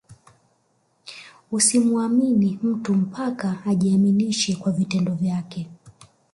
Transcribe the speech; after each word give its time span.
Usimuamini 1.51 2.59
mtu 2.63 2.93
mpaka 2.93 3.61
ajiaminishe 3.65 4.55
kwa 4.55 4.71
vitendo 4.71 5.13
vyake 5.13 5.67